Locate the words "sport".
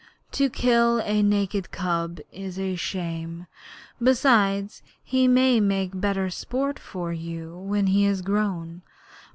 6.31-6.79